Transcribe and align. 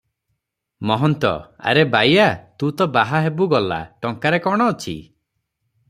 ମହନ୍ତ- 0.91 1.33
ଆରେ 1.73 1.83
ବାୟା! 1.97 2.25
ତୁ 2.63 2.71
ତ 2.81 2.89
ବାହା 2.97 3.21
ହେବୁ 3.27 3.49
ଗଲା, 3.55 3.79
ଟଙ୍କାରେ 4.07 4.41
କଣ 4.49 4.73
ଅଛି? 4.75 4.99